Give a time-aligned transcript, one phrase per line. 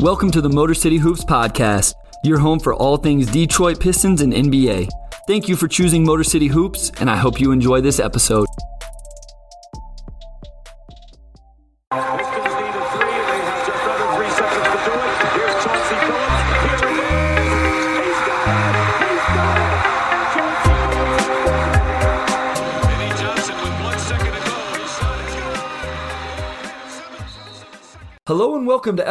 [0.00, 4.30] Welcome to the Motor City Hoops Podcast, your home for all things Detroit Pistons and
[4.30, 4.90] NBA.
[5.26, 8.45] Thank you for choosing Motor City Hoops, and I hope you enjoy this episode.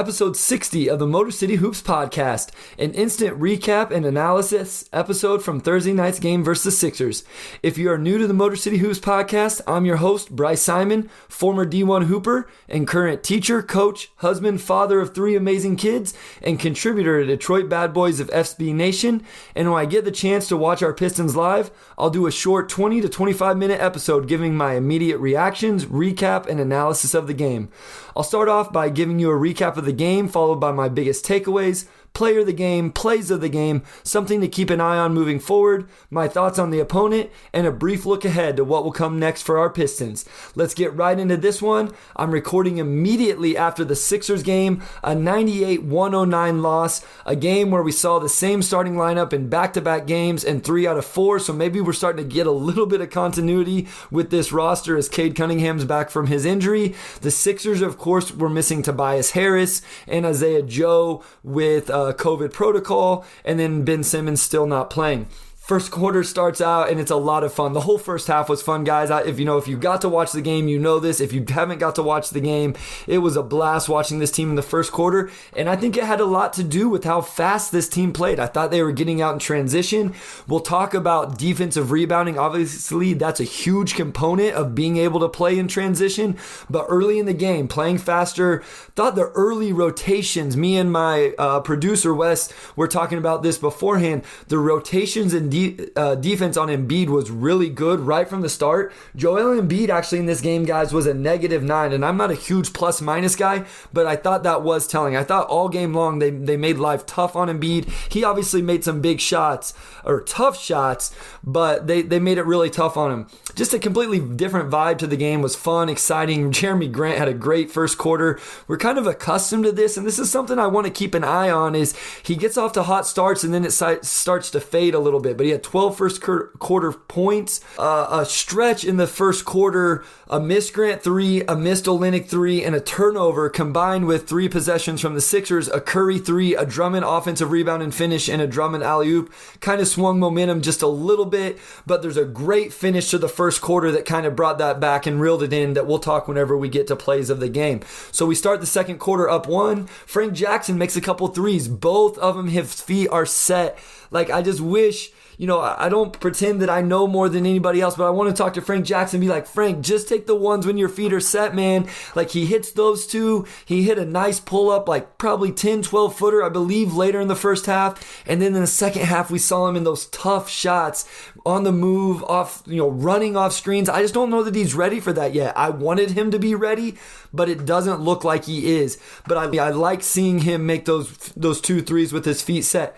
[0.05, 5.59] Episode 60 of the Motor City Hoops Podcast, an instant recap and analysis episode from
[5.59, 7.23] Thursday night's game versus Sixers.
[7.63, 11.10] If you are new to the Motor City Hoops Podcast, I'm your host, Bryce Simon,
[11.36, 17.20] former D1 Hooper and current teacher, coach, husband, father of three amazing kids, and contributor
[17.20, 19.22] to Detroit Bad Boys of SB Nation.
[19.54, 22.70] And when I get the chance to watch our Pistons live, I'll do a short
[22.70, 27.68] 20 to 25 minute episode giving my immediate reactions, recap, and analysis of the game.
[28.16, 31.26] I'll start off by giving you a recap of the game, followed by my biggest
[31.26, 35.13] takeaways, player of the game, plays of the game, something to keep an eye on
[35.13, 38.91] moving forward, my thoughts on the opponent, and a brief look ahead to what will
[38.91, 40.26] come next for our Pistons.
[40.55, 41.93] Let's get right into this one.
[42.16, 47.91] I'm recording immediately after the Sixers game, a 98 109 loss, a game where we
[47.91, 51.38] saw the same starting lineup in back to back games and three out of four,
[51.40, 55.10] so maybe we're starting to get a little bit of continuity with this roster as
[55.10, 56.96] Cade Cunningham's back from his injury.
[57.21, 62.54] The Sixers, of course, were missing Tobias Harris and Isaiah Joe with uh, Uh, COVID
[62.54, 65.25] protocol, and then Ben Simmons still not playing.
[65.66, 67.74] First quarter starts out and it's a lot of fun.
[67.74, 69.09] The whole first half was fun, guys.
[69.09, 71.19] I, if you know, if you got to watch the game, you know this.
[71.19, 72.75] If you haven't got to watch the game,
[73.08, 75.31] it was a blast watching this team in the first quarter.
[75.58, 78.40] And I think it had a lot to do with how fast this team played.
[78.40, 80.13] I thought they were getting out in transition.
[80.47, 82.38] We'll talk about defensive rebounding.
[82.38, 86.38] Obviously, that's a huge component of being able to play in transition.
[86.69, 88.62] But early in the game, playing faster,
[88.96, 94.24] thought the early rotations, me and my uh, producer Wes were talking about this beforehand.
[94.50, 98.92] The rotations and de- uh, defense on Embiid was really good right from the start.
[99.16, 102.36] Joel Embiid actually in this game, guys, was a negative nine, and I'm not a
[102.36, 105.16] huge plus minus guy, but I thought that was telling.
[105.16, 107.90] I thought all game long they, they made life tough on Embiid.
[108.12, 109.74] He obviously made some big shots
[110.04, 113.28] or tough shots, but they, they made it really tough on him.
[113.56, 116.52] Just a completely different vibe to the game was fun, exciting.
[116.56, 118.40] Jerami Grant had a great first quarter.
[118.68, 121.24] We're kind of accustomed to this, and this is something I want to keep an
[121.24, 121.76] eye on.
[121.76, 125.20] Is he gets off to hot starts and then it starts to fade a little
[125.20, 130.04] bit, but he had 12 first quarter points, uh, a stretch in the first quarter,
[130.28, 135.00] a missed Grant three, a missed Olynyk three, and a turnover combined with three possessions
[135.00, 138.84] from the Sixers, a Curry three, a Drummond offensive rebound and finish, and a Drummond
[138.84, 139.32] alley oop.
[139.62, 143.30] Kind of swung momentum just a little bit, but there's a great finish to the
[143.30, 146.28] first quarter that kind of brought that back and reeled it in that we'll talk
[146.28, 147.82] whenever we get to plays of the game.
[148.12, 149.88] So we start the second quarter up one.
[150.06, 151.68] Frank Jackson makes a couple threes.
[151.68, 153.78] Both of them, his feet are set.
[154.12, 157.81] Like, I just wish you know, I don't pretend that I know more than anybody
[157.81, 160.35] else, but I want to talk to Frank Jackson be like, Frank, just take the
[160.35, 161.88] ones when your feet are set, man.
[162.16, 163.46] Like he hits those two.
[163.66, 167.28] He hit a nice pull up, like probably 10, 12 footer, I believe, later in
[167.28, 168.23] the first half.
[168.28, 171.07] And then in the second half, we saw him in those tough shots
[171.46, 173.90] on the move, off, you know, running off screens.
[173.90, 175.57] I just don't know that he's ready for that yet.
[175.57, 176.96] I wanted him to be ready,
[177.34, 179.00] but it doesn't look like he is.
[179.28, 182.97] But I, I like seeing him make those those two threes with his feet set.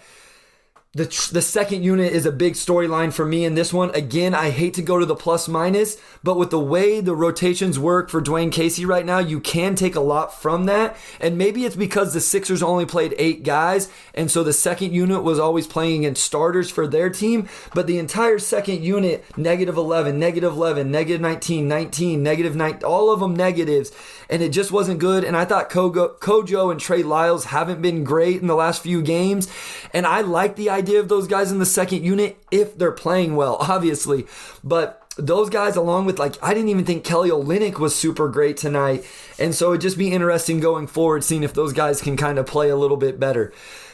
[0.97, 3.91] The, the second unit is a big storyline for me in this one.
[3.91, 7.78] Again, I hate to go to the plus minus, but with the way the rotations
[7.78, 10.97] work for Dwane Casey right now, you can take a lot from that.
[11.19, 15.22] And maybe it's because the Sixers only played eight guys, and so the second unit
[15.22, 17.47] was always playing against starters for their team.
[17.75, 23.12] But the entire second unit, negative 11, negative 11, negative 19, 19, negative 9, all
[23.12, 23.91] of them negatives.
[24.31, 25.24] And it just wasn't good.
[25.24, 29.03] And I thought Kogo, Kojo and Trey Lyles haven't been great in the last few
[29.03, 29.47] games.
[29.94, 33.35] And I like the idea of those guys in the second unit if they're playing
[33.35, 34.25] well, obviously.
[34.63, 38.57] But those guys, along with like, I didn't even think Kelly Olynyk was super great
[38.57, 39.05] tonight.
[39.39, 42.45] And so it'd just be interesting going forward, seeing if those guys can kind of
[42.45, 43.51] play a little bit better.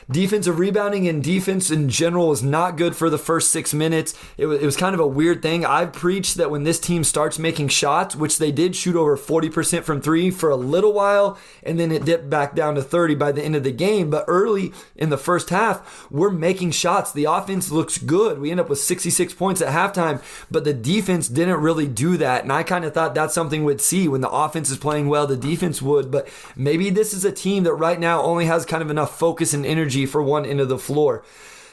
[0.10, 4.14] Defensive rebounding and defense in general was not good for the first six minutes.
[4.38, 5.66] It was, it was kind of a weird thing.
[5.66, 9.84] I've preached that when this team starts making shots, which they did shoot over 40%
[9.84, 13.32] from three for a little while, and then it dipped back down to 30 by
[13.32, 14.10] the end of the game.
[14.10, 17.12] But early in the first half, we're making shots.
[17.12, 18.40] The offense looks good.
[18.40, 20.22] We end up with 66 points at halftime,
[20.52, 22.44] but the defense didn't really do that.
[22.44, 25.28] And I kind of thought that's something we'd see when the offense is playing well,
[25.28, 26.12] the defense would.
[26.12, 29.54] But maybe this is a team that right now only has kind of enough focus
[29.54, 31.24] and energy for one end of the floor.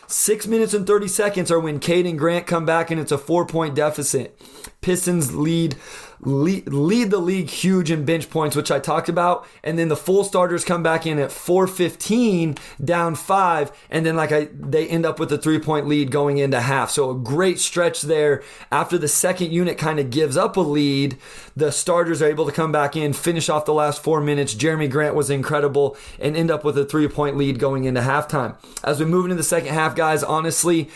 [0.07, 3.19] Six minutes and 30 seconds are when Cade and Grant come back and it's a
[3.19, 4.41] four point deficit.
[4.81, 5.77] Pistons lead
[6.23, 9.47] lead, lead the league huge in bench points, which I talked about.
[9.63, 13.73] And then the full starters come back in at 415, down five.
[13.91, 16.91] And then, like I, they end up with a three point lead going into half.
[16.91, 18.43] So a great stretch there.
[18.71, 21.17] After the second unit kind of gives up a lead,
[21.57, 24.55] the starters are able to come back in, finish off the last four minutes.
[24.55, 28.57] Jerami Grant was incredible and end up with a three point lead going into halftime.
[28.85, 30.91] As we move into the second half, guys, honestly,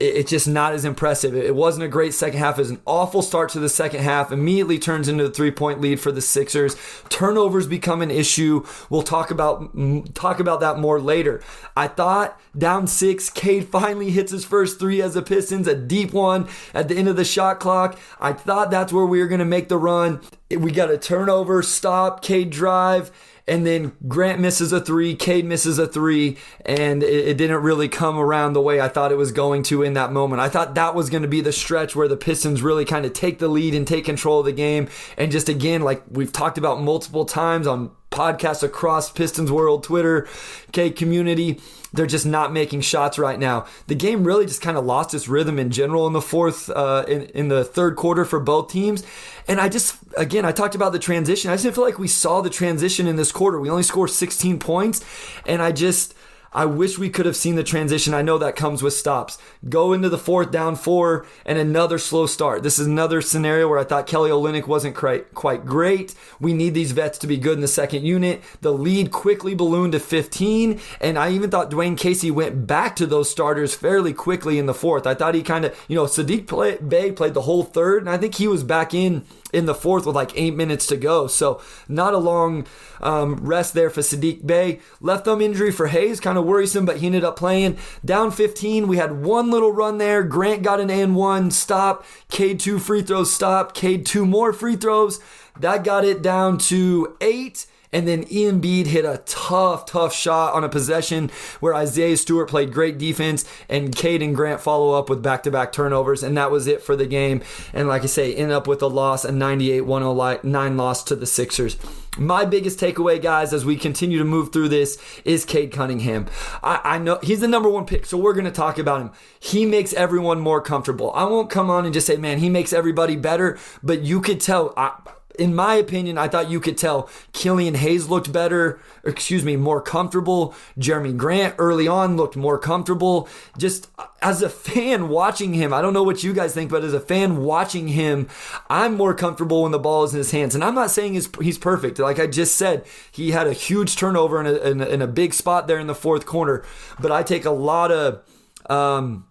[0.00, 1.36] it's just not as impressive.
[1.36, 2.58] It wasn't a great second half.
[2.58, 4.32] It was an awful start to the second half.
[4.32, 6.76] Immediately turns into a three point lead for the Sixers.
[7.08, 8.64] Turnovers become an issue.
[8.90, 9.70] We'll talk about
[10.14, 11.42] talk about that more later.
[11.76, 16.12] I thought down six, Cade finally hits his first three as a Pistons, a deep
[16.12, 17.98] one at the end of the shot clock.
[18.18, 20.20] I thought that's where we were going to make the run.
[20.50, 23.10] We got a turnover, stop, Cade drive
[23.48, 27.88] and then Grant misses a three, Cade misses a three, and it, it, didn't really
[27.88, 30.40] come around the way I thought it was going to in that moment.
[30.40, 33.12] I thought that was going to be the stretch where the Pistons really kind of
[33.12, 34.88] take the lead and take control of the game.
[35.16, 40.28] And just again, like we've talked about multiple times on podcasts across Pistons World, Twitter,
[40.72, 41.60] K community.
[41.94, 43.66] They're just not making shots right now.
[43.86, 47.04] The game really just kind of lost its rhythm in general in the fourth, uh,
[47.06, 49.04] in, in the third quarter for both teams.
[49.46, 51.50] And I just, again, I talked about the transition.
[51.50, 53.60] I just didn't feel like we saw the transition in this quarter.
[53.60, 55.04] We only scored 16 points.
[55.44, 56.14] And I just,
[56.54, 58.12] I wish we could have seen the transition.
[58.12, 59.38] I know that comes with stops.
[59.68, 62.62] Go into the fourth down four and another slow start.
[62.62, 66.14] This is another scenario where I thought Kelly Olynyk wasn't quite, quite great.
[66.40, 68.42] We need these vets to be good in the second unit.
[68.60, 73.06] The lead quickly ballooned to 15, and I even thought Dwane Casey went back to
[73.06, 75.06] those starters fairly quickly in the fourth.
[75.06, 78.18] I thought he kind of, you know, Saddiq Bey played the whole third, and I
[78.18, 81.26] think he was back in in the fourth with like eight minutes to go.
[81.26, 82.66] So not a long
[83.00, 84.80] um, rest there for Saddiq Bey.
[85.00, 87.76] Left thumb injury for Hayes, kind of worrisome, but he ended up playing.
[88.04, 90.22] Down 15, we had one little run there.
[90.22, 92.04] Grant got an and one stop.
[92.30, 93.74] Cade two free throws stop.
[93.74, 95.20] Cade two more free throws.
[95.58, 97.66] That got it down to eight.
[97.92, 101.30] And then Embiid hit a tough, tough shot on a possession
[101.60, 105.50] where Isaiah Stewart played great defense and Cade and Grant follow up with back to
[105.50, 106.22] back turnovers.
[106.22, 107.42] And that was it for the game.
[107.72, 111.26] And like I say, end up with a loss, a 98 109 loss to the
[111.26, 111.76] Sixers.
[112.18, 116.26] My biggest takeaway, guys, as we continue to move through this, is Cade Cunningham.
[116.62, 119.10] I, I know he's the number one pick, so we're going to talk about him.
[119.40, 121.10] He makes everyone more comfortable.
[121.14, 124.40] I won't come on and just say, man, he makes everybody better, but you could
[124.40, 124.74] tell.
[124.76, 124.92] I,
[125.38, 129.80] in my opinion, I thought you could tell Killian Hayes looked better, excuse me, more
[129.80, 130.54] comfortable.
[130.78, 133.28] Jerami Grant early on looked more comfortable.
[133.56, 133.88] Just
[134.20, 137.00] as a fan watching him, I don't know what you guys think, but as a
[137.00, 138.28] fan watching him,
[138.68, 140.54] I'm more comfortable when the ball is in his hands.
[140.54, 141.98] And I'm not saying he's, he's perfect.
[141.98, 145.06] Like I just said, he had a huge turnover in a, in a, in a
[145.06, 146.64] big spot there in the fourth corner.
[147.00, 148.22] But I take a lot of
[148.68, 149.26] um,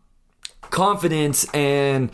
[0.71, 2.11] confidence and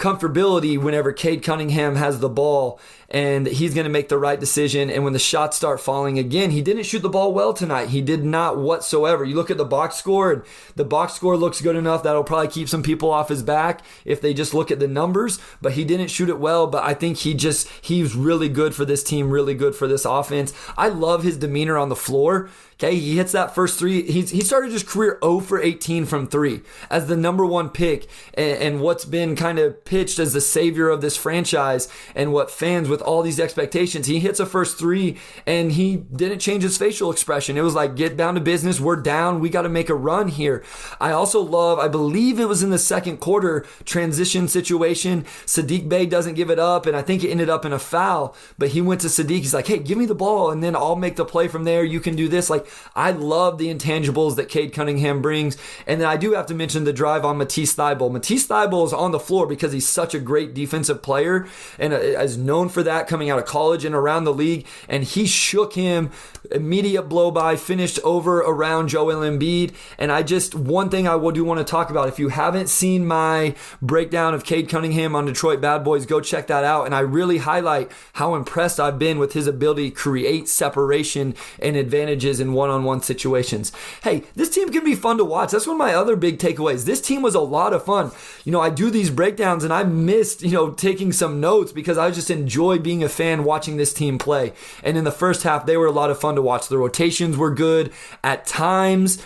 [0.00, 4.88] comfortability whenever Cade Cunningham has the ball and he's going to make the right decision.
[4.88, 7.88] And when the shots start falling again, he didn't shoot the ball well tonight.
[7.88, 9.24] He did not whatsoever.
[9.24, 10.42] You look at the box score, and
[10.76, 14.20] the box score looks good enough that'll probably keep some people off his back if
[14.20, 15.40] they just look at the numbers.
[15.60, 16.66] But he didn't shoot it well.
[16.66, 20.04] But I think he just, he's really good for this team, really good for this
[20.04, 20.54] offense.
[20.76, 22.48] I love his demeanor on the floor.
[22.82, 24.10] Okay, he hits that first three.
[24.10, 28.06] He's, he started his career 0 for 18 from three as the number one pick,
[28.32, 32.50] and, and what's been kind of pitched as the savior of this franchise, and what
[32.50, 34.06] fans with all these expectations.
[34.06, 35.16] He hits a first three,
[35.46, 37.56] and he didn't change his facial expression.
[37.56, 38.80] It was like, get down to business.
[38.80, 39.40] We're down.
[39.40, 40.64] We got to make a run here.
[41.00, 45.24] I also love, I believe it was in the second quarter transition situation.
[45.46, 48.34] Saddiq Bey doesn't give it up, and I think it ended up in a foul,
[48.58, 49.38] but he went to Saddiq.
[49.38, 51.84] He's like, hey, give me the ball, and then I'll make the play from there.
[51.84, 52.50] You can do this.
[52.50, 55.56] Like, I love the intangibles that Cade Cunningham brings.
[55.86, 58.12] And then I do have to mention the drive on Matisse Thybulle.
[58.12, 61.46] Matisse Thybulle is on the floor because he's such a great defensive player
[61.78, 64.66] and uh, is known for that coming out of college and around the league.
[64.88, 66.10] And he shook him,
[66.52, 69.72] immediate blow by, finished over around Joel Embiid.
[69.98, 73.06] And I just, one thing I do want to talk about if you haven't seen
[73.06, 76.86] my breakdown of Cade Cunningham on Detroit Bad Boys, go check that out.
[76.86, 81.76] And I really highlight how impressed I've been with his ability to create separation and
[81.76, 83.72] advantages in one on one situations.
[84.02, 85.52] Hey, this team can be fun to watch.
[85.52, 86.84] That's one of my other big takeaways.
[86.84, 88.10] This team was a lot of fun.
[88.44, 91.98] You know, I do these breakdowns and I missed, you know, taking some notes because
[91.98, 94.52] I just enjoy being a fan watching this team play.
[94.82, 96.68] And in the first half, they were a lot of fun to watch.
[96.68, 97.92] The rotations were good
[98.22, 99.22] at times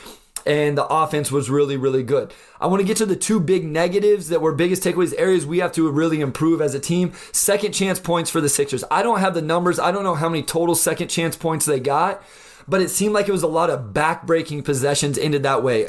[0.47, 2.33] and the offense was really, really good.
[2.61, 5.59] I want to get to the two big negatives that were biggest takeaways, areas we
[5.59, 7.13] have to really improve as a team.
[7.33, 8.85] Second chance points for the Sixers.
[8.91, 11.81] I don't have the numbers, I don't know how many total second chance points they
[11.81, 12.23] got.
[12.67, 15.89] But it seemed like it was a lot of back-breaking possessions ended that way.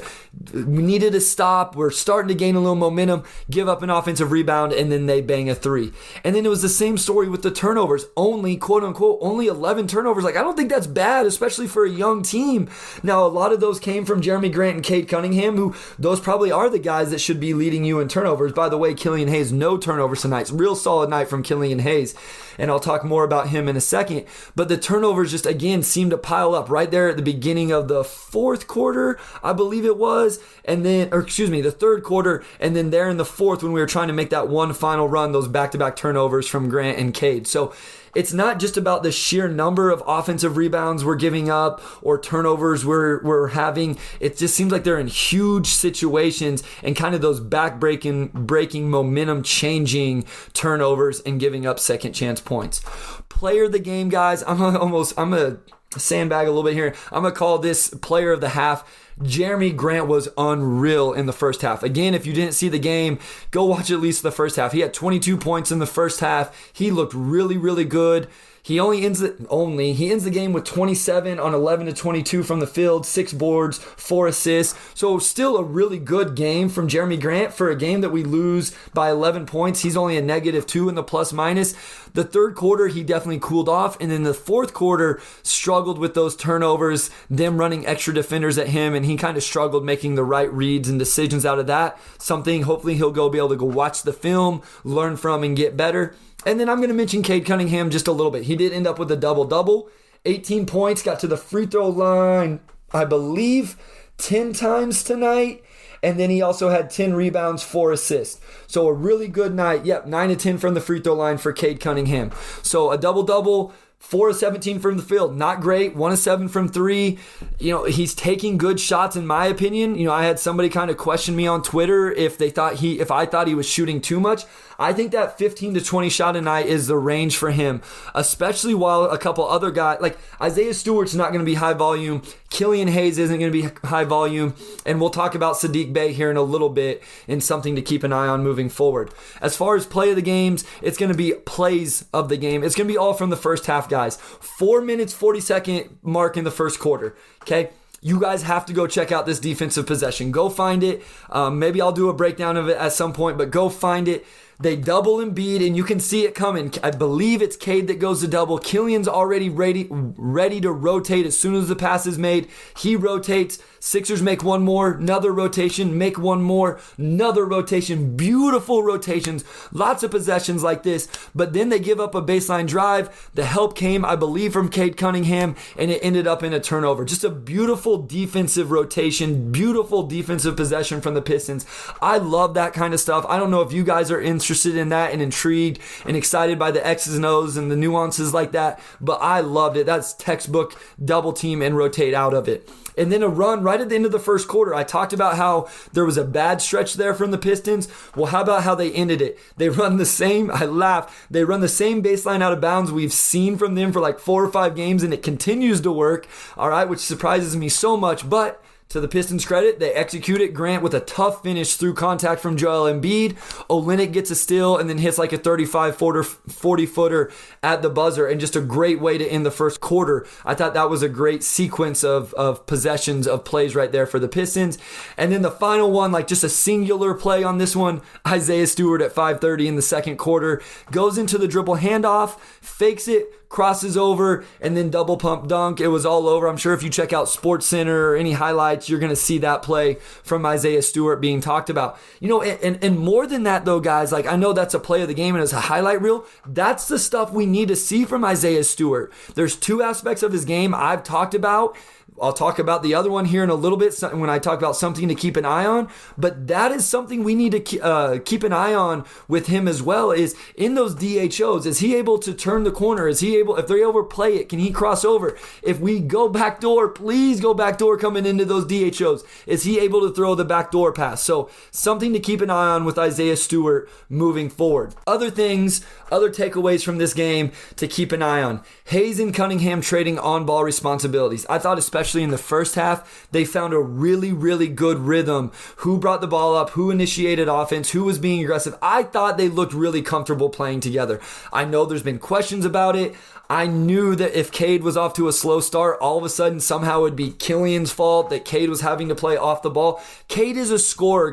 [0.53, 1.75] We needed to stop.
[1.75, 5.21] We're starting to gain a little momentum, give up an offensive rebound, and then they
[5.21, 5.93] bang a three.
[6.23, 8.05] And then it was the same story with the turnovers.
[8.17, 10.23] Only quote unquote only 11 turnovers.
[10.23, 12.69] Like I don't think that's bad, especially for a young team.
[13.03, 16.51] Now a lot of those came from Jerami Grant and Cade Cunningham, who those probably
[16.51, 18.51] are the guys that should be leading you in turnovers.
[18.51, 20.49] By the way, Killian Hayes no turnovers tonight.
[20.51, 22.15] Real solid night from Killian Hayes
[22.57, 24.25] and I'll talk more about him in a second.
[24.55, 27.87] But the turnovers just again seemed to pile up right there at the beginning of
[27.87, 32.43] the fourth quarter, I believe it was, and then, or excuse me, the third quarter,
[32.59, 35.07] and then there in the fourth when we were trying to make that one final
[35.07, 37.47] run, those back to back turnovers from Grant and Cade.
[37.47, 37.73] So
[38.15, 42.85] it's not just about the sheer number of offensive rebounds we're giving up or turnovers
[42.85, 43.97] we're, we're having.
[44.19, 48.89] It just seems like they're in huge situations and kind of those back breaking, breaking,
[48.89, 52.81] momentum changing turnovers and giving up second chance points.
[53.29, 54.43] Player of the game, guys.
[54.47, 55.57] I'm almost, I'm a
[55.97, 56.95] sandbag a little bit here.
[57.11, 58.83] I'm gonna call this player of the half.
[59.21, 61.83] Jerami Grant was unreal in the first half.
[61.83, 63.17] Again, if you didn't see the game,
[63.51, 64.73] go watch at least the first half.
[64.73, 66.71] He had 22 points in the first half.
[66.73, 68.27] He looked really, really good.
[68.65, 72.41] He only ends it only he ends the game with 27 on 11 to 22
[72.41, 74.75] from the field, six boards, four assists.
[74.95, 78.75] So still a really good game from Jerami Grant for a game that we lose
[78.91, 79.83] by 11 points.
[79.83, 81.75] He's only a negative two in the plus minus.
[82.13, 86.35] The third quarter he definitely cooled off, and then the fourth quarter struggled with those
[86.35, 90.51] turnovers, them running extra defenders at him, and he kind of struggled making the right
[90.51, 91.99] reads and decisions out of that.
[92.17, 95.77] Something hopefully he'll go be able to go watch the film, learn from, and get
[95.77, 96.15] better.
[96.45, 98.43] And then I'm going to mention Cade Cunningham just a little bit.
[98.43, 99.89] He did end up with a double double,
[100.25, 102.59] 18 points, got to the free throw line,
[102.91, 103.77] I believe,
[104.17, 105.63] 10 times tonight.
[106.03, 108.39] And then he also had 10 rebounds, four assists.
[108.67, 109.85] So a really good night.
[109.85, 112.31] Yep, 9 to 10 from the free throw line for Cade Cunningham.
[112.61, 113.73] So a double double.
[113.97, 115.95] Four of 17 from the field, not great.
[115.95, 117.17] One of seven from three.
[117.57, 119.95] You know, he's taking good shots, in my opinion.
[119.95, 122.99] You know, I had somebody kind of question me on Twitter if they thought he,
[122.99, 124.43] if I thought he was shooting too much.
[124.77, 127.81] I think that 15 to 20 shot a night is the range for him,
[128.13, 132.21] especially while a couple other guys, like Isaiah Stewart's not going to be high volume.
[132.49, 134.55] Killian Hayes isn't going to be high volume.
[134.85, 138.03] And we'll talk about Saddiq Bey here in a little bit and something to keep
[138.03, 139.11] an eye on moving forward.
[139.41, 142.63] As far as play of the games, it's going to be plays of the game.
[142.63, 144.15] It's going to be all from the first half, guys.
[144.17, 147.15] Four minutes, 40 second mark in the first quarter.
[147.43, 147.69] Okay
[148.05, 150.29] you guys have to go check out this defensive possession.
[150.29, 151.03] Go find it.
[151.31, 154.23] Um, maybe I'll do a breakdown of it at some point, but go find it.
[154.59, 156.73] They double Embiid, and you can see it coming.
[156.81, 158.57] I believe it's Cade that goes to double.
[158.57, 162.47] Killian's already ready, ready to rotate as soon as the pass is made.
[162.77, 163.59] He rotates.
[163.79, 168.15] Sixers make one more, another rotation, make one more, another rotation.
[168.15, 171.07] Beautiful rotations, lots of possessions like this.
[171.35, 173.29] But then they give up a baseline drive.
[173.35, 177.05] The help came, I believe, from Cade Cunningham, and it ended up in a turnover.
[177.05, 181.67] Just a beautiful defensive rotation, beautiful defensive possession from the Pistons.
[182.01, 183.23] I love that kind of stuff.
[183.29, 186.69] I don't know if you guys are interested in that and intrigued and excited by
[186.69, 189.87] the X's and O's and the nuances like that, but I loved it.
[189.87, 193.89] That's textbook double team and rotate out of it and then a run right at
[193.89, 194.73] the end of the first quarter.
[194.73, 197.89] I talked about how there was a bad stretch there from the Pistons.
[198.15, 199.37] Well, how about how they ended it?
[199.57, 203.11] They run the same, I laugh, they run the same baseline out of bounds we've
[203.11, 206.69] seen from them for like four or five games, and it continues to work, all
[206.69, 208.29] right, which surprises me so much.
[208.29, 210.53] But to the Pistons' credit, they execute it.
[210.53, 213.33] Grant with a tough finish through contact from Joel Embiid.
[213.67, 217.31] Olynyk gets a steal and then hits like a 35 footer, 40 footer
[217.63, 220.25] at the buzzer, and just a great way to end the first quarter.
[220.45, 224.19] I thought that was a great sequence of, of possessions of plays right there for
[224.19, 224.77] the Pistons.
[225.17, 229.01] And then the final one, like just a singular play on this one, Isaiah Stewart
[229.01, 230.61] at 5:30 in the second quarter
[230.91, 235.79] goes into the dribble handoff, fakes it, crosses over, and then double pump dunk.
[235.79, 236.47] It was all over.
[236.47, 239.37] I'm sure if you check out Sports Center or any highlights, you're going to see
[239.39, 241.97] that play from Isaiah Stewart being talked about.
[242.19, 245.01] You know, and, and more than that, though, guys, like I know that's a play
[245.01, 246.25] of the game and it's a highlight reel.
[246.45, 249.11] That's the stuff we need to see from Isaiah Stewart.
[249.35, 251.75] There's two aspects of his game I've talked about
[252.21, 254.77] I'll talk about the other one here in a little bit when I talk about
[254.77, 255.89] something to keep an eye on.
[256.17, 259.81] But that is something we need to uh, keep an eye on with him as
[259.83, 260.11] well.
[260.11, 263.07] Is in those DHOs, is he able to turn the corner?
[263.07, 263.57] Is he able?
[263.57, 265.37] If they overplay it, can he cross over?
[265.61, 269.23] If we go back door, please go back door coming into those DHOs.
[269.45, 271.21] Is he able to throw the back door pass?
[271.21, 274.95] So something to keep an eye on with Isaiah Stewart moving forward.
[275.05, 278.63] Other things, other takeaways from this game to keep an eye on.
[278.85, 281.45] Hayes and Cunningham trading on ball responsibilities.
[281.49, 285.51] I thought especially especially in the first half, they found a really, really good rhythm.
[285.77, 286.69] Who brought the ball up?
[286.71, 287.89] Who initiated offense?
[287.91, 288.77] Who was being aggressive?
[288.79, 291.19] I thought they looked really comfortable playing together.
[291.51, 293.15] I know there's been questions about it.
[293.49, 296.59] I knew that if Cade was off to a slow start, all of a sudden
[296.59, 300.01] somehow it would be Killian's fault that Cade was having to play off the ball.
[300.27, 301.31] Cade is a scorer.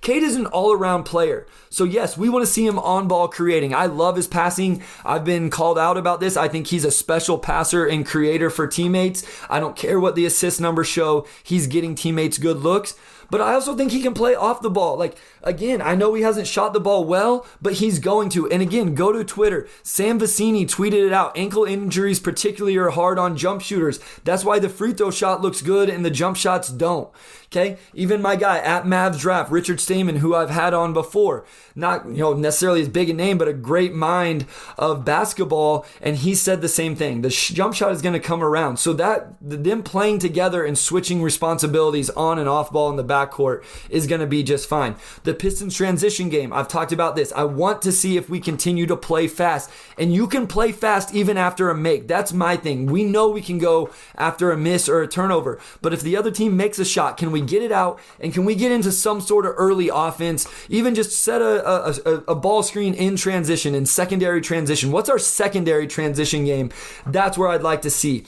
[0.00, 1.46] Cade is an all around player.
[1.68, 3.74] So, yes, we want to see him on ball creating.
[3.74, 4.82] I love his passing.
[5.04, 6.36] I've been called out about this.
[6.36, 9.24] I think he's a special passer and creator for teammates.
[9.48, 12.96] I don't care what the assist numbers show, he's getting teammates good looks.
[13.30, 14.96] But I also think he can play off the ball.
[14.96, 18.50] Like, again, I know he hasn't shot the ball well, but he's going to.
[18.50, 19.68] And again, go to Twitter.
[19.82, 21.36] Sam Vecenie tweeted it out.
[21.36, 24.00] Ankle injuries, particularly, are hard on jump shooters.
[24.24, 27.08] That's why the free throw shot looks good and the jump shots don't.
[27.52, 27.78] Okay.
[27.94, 32.18] Even my guy at Mavs Draft, Richard Stamen, who I've had on before, not you
[32.18, 34.46] know necessarily as big a name, but a great mind
[34.78, 37.22] of basketball, and he said the same thing.
[37.22, 38.76] The jump shot is going to come around.
[38.76, 43.64] So that them playing together and switching responsibilities on and off ball in the backcourt
[43.88, 44.94] is going to be just fine.
[45.24, 47.32] The Pistons transition game, I've talked about this.
[47.32, 51.12] I want to see if we continue to play fast, and you can play fast
[51.16, 52.06] even after a make.
[52.06, 52.86] That's my thing.
[52.86, 56.30] We know we can go after a miss or a turnover, but if the other
[56.30, 58.92] team makes a shot, can we we get it out and can we get into
[58.92, 60.46] some sort of early offense?
[60.68, 64.92] Even just set a, a, a, a ball screen in transition, in secondary transition.
[64.92, 66.70] What's our secondary transition game?
[67.06, 68.24] That's where I'd like to see.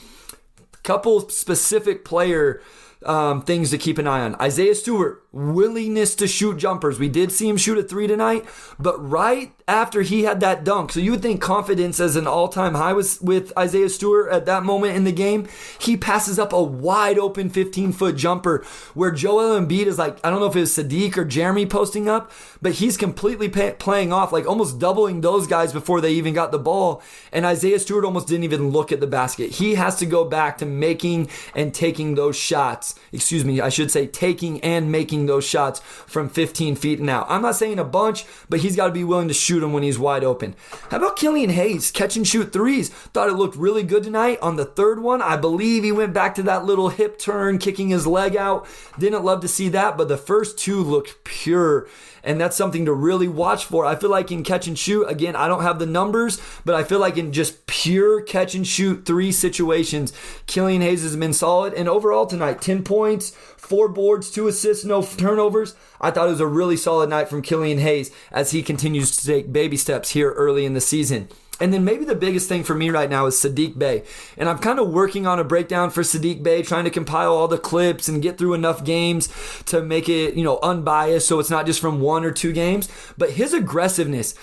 [0.83, 2.61] Couple specific player
[3.05, 4.35] um, things to keep an eye on.
[4.35, 6.99] Isaiah Stewart, willingness to shoot jumpers.
[6.99, 8.45] We did see him shoot a three tonight,
[8.79, 12.47] but right after he had that dunk, so you would think confidence as an all
[12.47, 15.47] time high was with Isaiah Stewart at that moment in the game.
[15.79, 18.63] He passes up a wide open 15 foot jumper
[18.93, 22.07] where Joel Embiid is like, I don't know if it was Saddiq or Jerami posting
[22.07, 26.33] up, but he's completely pay- playing off, like almost doubling those guys before they even
[26.33, 27.01] got the ball.
[27.31, 29.51] And Isaiah Stewart almost didn't even look at the basket.
[29.51, 32.95] He has to go back to making and taking those shots.
[33.11, 37.25] Excuse me, I should say taking and making those shots from 15 feet now.
[37.29, 39.83] I'm not saying a bunch, but he's got to be willing to shoot them when
[39.83, 40.55] he's wide open.
[40.89, 41.91] How about Killian Hayes?
[41.91, 42.89] Catch and shoot threes.
[42.89, 44.39] Thought it looked really good tonight.
[44.41, 47.89] On the third one, I believe he went back to that little hip turn, kicking
[47.89, 48.67] his leg out.
[48.99, 51.87] Didn't love to see that, but the first two looked pure
[52.23, 53.85] and that's something to really watch for.
[53.85, 56.83] I feel like in catch and shoot, again, I don't have the numbers, but I
[56.83, 60.13] feel like in just pure catch and shoot three situations,
[60.47, 61.73] Killian Hayes has been solid.
[61.73, 65.75] And overall tonight, 10 points, four boards, two assists, no turnovers.
[66.01, 69.25] I thought it was a really solid night from Killian Hayes as he continues to
[69.25, 71.29] take baby steps here early in the season.
[71.59, 74.03] And then maybe the biggest thing for me right now is Saddiq Bey.
[74.37, 77.47] And I'm kind of working on a breakdown for Saddiq Bey, trying to compile all
[77.47, 79.29] the clips and get through enough games
[79.67, 82.89] to make it, you know, unbiased so it's not just from one or two games.
[83.17, 84.33] But his aggressiveness,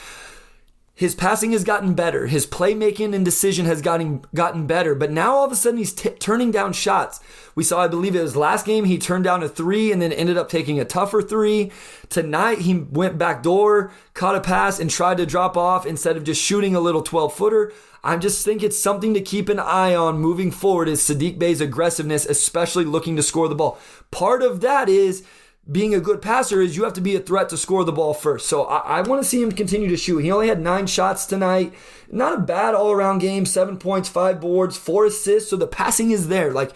[1.00, 2.26] his passing has gotten better.
[2.26, 4.94] His playmaking and decision has gotten gotten better.
[4.94, 7.20] But now all of a sudden he's t- turning down shots.
[7.54, 10.12] We saw, I believe it was last game, he turned down a three and then
[10.12, 11.72] ended up taking a tougher three.
[12.10, 16.24] Tonight he went back door, caught a pass, and tried to drop off instead of
[16.24, 17.72] just shooting a little 12 footer.
[18.04, 21.62] I just think it's something to keep an eye on moving forward is Saddiq Bey's
[21.62, 23.78] aggressiveness, especially looking to score the ball.
[24.10, 25.24] Part of that is
[25.70, 28.14] being a good passer is you have to be a threat to score the ball
[28.14, 28.46] first.
[28.46, 30.18] So I, I want to see him continue to shoot.
[30.18, 31.72] He only had nine shots tonight.
[32.10, 33.46] Not a bad all around game.
[33.46, 35.50] Seven points, five boards, four assists.
[35.50, 36.52] So the passing is there.
[36.52, 36.72] Like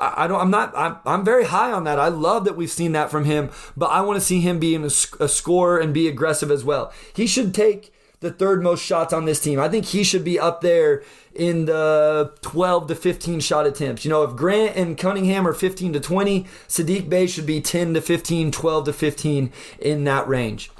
[0.00, 0.40] I, don't.
[0.40, 0.72] I'm not.
[0.76, 1.98] I'm, I'm very high on that.
[1.98, 3.50] I love that we've seen that from him.
[3.76, 6.92] But I want to see him being a, a scorer and be aggressive as well.
[7.12, 9.60] He should take the third most shots on this team.
[9.60, 11.02] I think he should be up there
[11.34, 14.04] in the 12 to 15 shot attempts.
[14.04, 17.94] You know, if Grant and Cunningham are 15 to 20, Saddiq Bey should be 10
[17.94, 20.70] to 15, 12 to 15 in that range.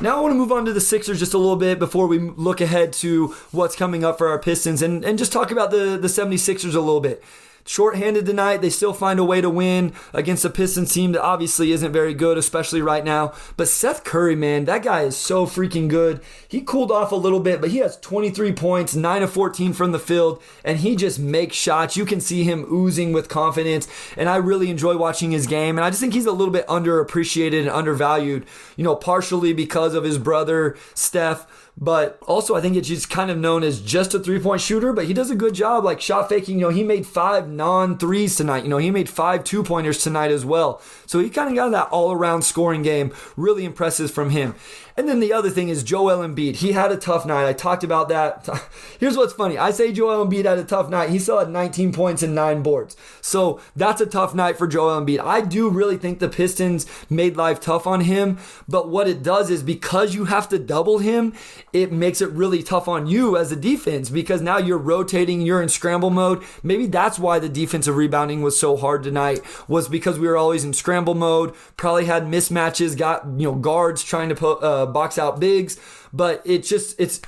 [0.00, 2.18] Now I want to move on to the Sixers just a little bit before we
[2.18, 5.98] look ahead to what's coming up for our Pistons and, and just talk about the,
[6.00, 7.22] the 76ers a little bit
[7.68, 8.58] shorthanded tonight.
[8.58, 12.14] They still find a way to win against a Pistons team that obviously isn't very
[12.14, 13.34] good, especially right now.
[13.56, 16.20] But Seth Curry, man, that guy is so freaking good.
[16.48, 19.92] He cooled off a little bit, but he has 23 points, 9 of 14 from
[19.92, 21.96] the field, and he just makes shots.
[21.96, 25.76] You can see him oozing with confidence, and I really enjoy watching his game.
[25.76, 29.94] And I just think he's a little bit underappreciated and undervalued, you know, partially because
[29.94, 31.46] of his brother, Steph
[31.80, 34.92] but also, I think it's just kind of known as just a three point shooter,
[34.92, 36.58] but he does a good job, like shot faking.
[36.58, 38.64] You know, he made five non threes tonight.
[38.64, 40.82] You know, he made five two pointers tonight as well.
[41.06, 43.14] So he kind of got that all around scoring game.
[43.36, 44.56] Really impressive from him.
[44.98, 46.56] And then the other thing is Joel Embiid.
[46.56, 47.46] He had a tough night.
[47.46, 48.48] I talked about that.
[48.98, 49.56] Here's what's funny.
[49.56, 51.10] I say Joel Embiid had a tough night.
[51.10, 52.96] He still had 19 points and nine boards.
[53.20, 55.20] So that's a tough night for Joel Embiid.
[55.20, 58.38] I do really think the Pistons made life tough on him.
[58.66, 61.32] But what it does is because you have to double him,
[61.72, 65.62] it makes it really tough on you as a defense because now you're rotating, you're
[65.62, 66.42] in scramble mode.
[66.64, 70.64] Maybe that's why the defensive rebounding was so hard tonight was because we were always
[70.64, 71.54] in scramble mode.
[71.76, 75.78] Probably had mismatches, got you know guards trying to put uh, box out bigs,
[76.12, 77.20] but it just it's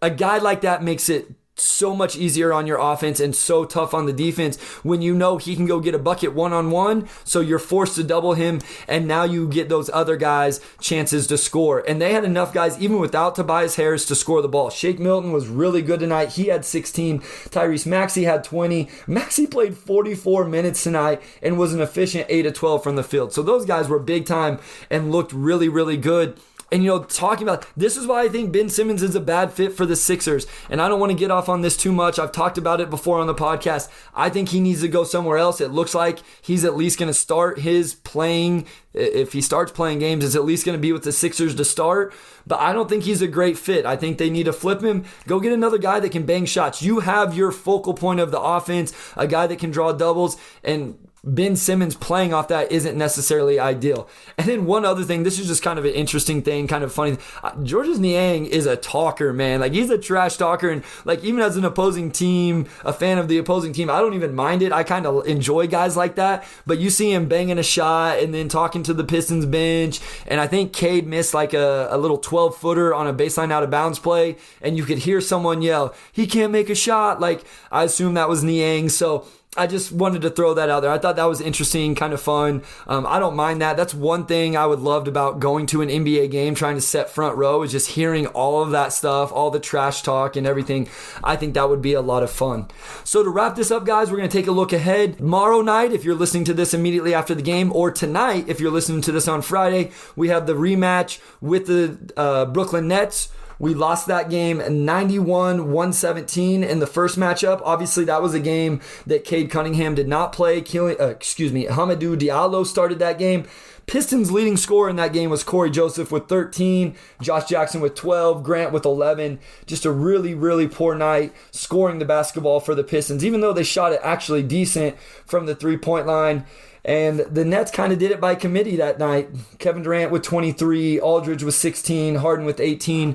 [0.00, 3.94] a guy like that makes it so much easier on your offense and so tough
[3.94, 7.08] on the defense when you know he can go get a bucket one on one.
[7.24, 11.38] So you're forced to double him, and now you get those other guys chances to
[11.38, 11.84] score.
[11.86, 14.70] And they had enough guys, even without Tobias Harris, to score the ball.
[14.70, 16.30] Shake Milton was really good tonight.
[16.30, 17.20] He had 16.
[17.20, 18.88] Tyrese Maxey had 20.
[19.06, 23.32] Maxey played 44 minutes tonight and was an efficient 8 to 12 from the field.
[23.32, 24.58] So those guys were big time
[24.90, 26.38] and looked really, really good.
[26.70, 29.52] And you know, talking about this is why I think Ben Simmons is a bad
[29.52, 30.46] fit for the Sixers.
[30.68, 32.18] And I don't want to get off on this too much.
[32.18, 33.90] I've talked about it before on the podcast.
[34.14, 35.60] I think he needs to go somewhere else.
[35.60, 38.66] It looks like he's at least going to start his playing.
[38.92, 41.64] If he starts playing games, it's at least going to be with the Sixers to
[41.64, 42.12] start.
[42.46, 43.86] But I don't think he's a great fit.
[43.86, 45.04] I think they need to flip him.
[45.26, 46.82] Go get another guy that can bang shots.
[46.82, 50.98] You have your focal point of the offense, a guy that can draw doubles, and
[51.24, 54.08] Ben Simmons playing off that isn't necessarily ideal.
[54.36, 56.92] And then one other thing, this is just kind of an interesting thing, kind of
[56.92, 57.18] funny.
[57.42, 59.60] Uh, Georges Niang is a talker, man.
[59.60, 63.28] Like he's a trash talker, and like even as an opposing team, a fan of
[63.28, 64.72] the opposing team, I don't even mind it.
[64.72, 66.44] I kind of enjoy guys like that.
[66.66, 70.40] But you see him banging a shot and then talking to the Pistons bench, and
[70.40, 73.70] I think Cade missed like a, a little 12 footer on a baseline out of
[73.70, 77.84] bounds play, and you could hear someone yell, "He can't make a shot!" Like I
[77.84, 78.88] assume that was Niang.
[78.88, 80.90] So I just wanted to throw that out there.
[80.90, 82.62] I thought that was interesting, kind of fun.
[82.86, 83.78] Um, I don't mind that.
[83.78, 87.08] That's one thing I would loved about going to an NBA game, trying to set
[87.08, 90.86] front row, is just hearing all of that stuff, all the trash talk and everything.
[91.24, 92.68] I think that would be a lot of fun.
[93.04, 95.16] So to wrap this up, guys, we're going to take a look ahead.
[95.16, 98.70] Tomorrow night, if you're listening to this immediately after the game, or tonight, if you're
[98.70, 103.30] listening to this on Friday, we have the rematch with the uh, Brooklyn Nets.
[103.58, 107.60] We lost that game 91 117 in the first matchup.
[107.64, 110.58] Obviously, that was a game that Cade Cunningham did not play.
[110.58, 113.46] uh, excuse me, Hamidou Diallo started that game.
[113.88, 118.42] Pistons leading scorer in that game was Cory Joseph with 13, Josh Jackson with 12,
[118.42, 119.40] Grant with 11.
[119.64, 123.62] Just a really, really poor night scoring the basketball for the Pistons, even though they
[123.62, 126.44] shot it actually decent from the three point line.
[126.88, 129.28] And the Nets kind of did it by committee that night.
[129.58, 133.14] Kevin Durant with 23, Aldridge with 16, Harden with 18.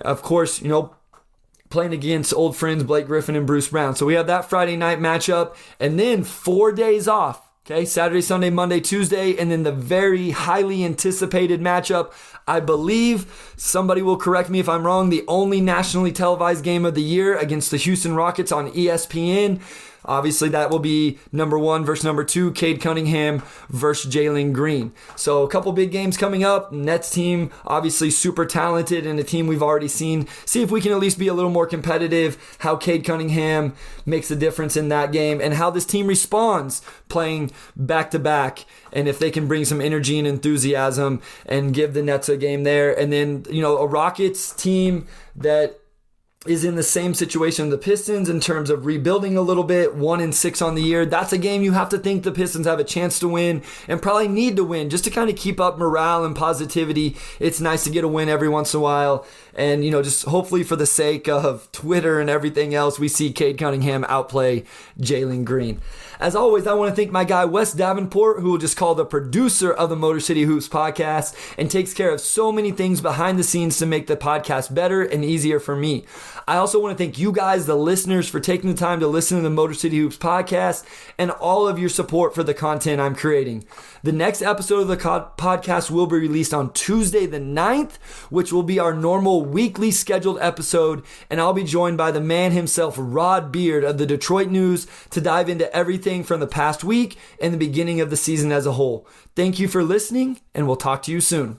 [0.00, 0.96] Of course, you know,
[1.70, 3.94] playing against old friends Blake Griffin and Bruce Brown.
[3.94, 7.48] So we have that Friday night matchup and then four days off.
[7.64, 12.10] Okay, Saturday, Sunday, Monday, Tuesday, and then the very highly anticipated matchup.
[12.48, 15.10] I believe somebody will correct me if I'm wrong.
[15.10, 19.60] The only nationally televised game of the year against the Houston Rockets on ESPN.
[20.04, 24.92] Obviously, that will be number one versus number two, Cade Cunningham versus Jalen Green.
[25.16, 26.72] So, a couple big games coming up.
[26.72, 30.26] Nets team, obviously super talented and a team we've already seen.
[30.44, 32.56] See if we can at least be a little more competitive.
[32.58, 33.74] How Cade Cunningham
[34.06, 38.64] makes a difference in that game and how this team responds playing back to back.
[38.92, 42.64] And if they can bring some energy and enthusiasm and give the Nets a game
[42.64, 42.98] there.
[42.98, 45.81] And then, you know, a Rockets team that
[46.46, 50.20] is in the same situation the Pistons in terms of rebuilding a little bit, one
[50.20, 51.06] and six on the year.
[51.06, 54.02] That's a game you have to think the Pistons have a chance to win and
[54.02, 57.16] probably need to win just to kind of keep up morale and positivity.
[57.38, 59.24] It's nice to get a win every once in a while.
[59.54, 63.32] And, you know, just hopefully for the sake of Twitter and everything else, we see
[63.32, 64.64] Cade Cunningham outplay
[64.98, 65.80] Jalen Green.
[66.18, 69.04] As always, I want to thank my guy Wes Davenport, who will just call the
[69.04, 73.38] producer of the Motor City Hoops podcast and takes care of so many things behind
[73.38, 76.04] the scenes to make the podcast better and easier for me.
[76.46, 79.36] I also want to thank you guys, the listeners, for taking the time to listen
[79.36, 80.84] to the Motor City Hoops podcast
[81.18, 83.64] and all of your support for the content I'm creating.
[84.04, 87.96] The next episode of the podcast will be released on Tuesday, the 9th,
[88.30, 91.04] which will be our normal weekly scheduled episode.
[91.28, 95.20] And I'll be joined by the man himself, Rod Beard of the Detroit News, to
[95.20, 98.72] dive into everything from the past week and the beginning of the season as a
[98.72, 99.06] whole.
[99.34, 101.58] Thank you for listening, and we'll talk to you soon.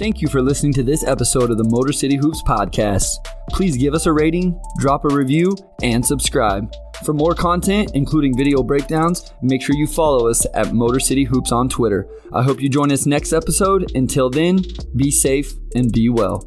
[0.00, 3.04] Thank you for listening to this episode of the Motor City Hoops podcast.
[3.50, 6.72] Please give us a rating, drop a review, and subscribe.
[7.04, 11.52] For more content, including video breakdowns, make sure you follow us at Motor City Hoops
[11.52, 12.08] on Twitter.
[12.32, 13.94] I hope you join us next episode.
[13.94, 14.60] Until then,
[14.96, 16.46] be safe and be well.